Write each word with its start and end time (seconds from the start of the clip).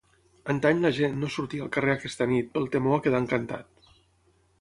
Antany 0.51 0.79
la 0.85 0.89
gent 0.99 1.19
no 1.23 1.29
sortia 1.35 1.65
al 1.65 1.69
carrer 1.75 1.93
aquesta 1.95 2.27
nit 2.31 2.49
pel 2.55 2.65
temor 2.77 2.97
a 2.97 3.05
quedar 3.09 3.21
encantat. 3.25 3.93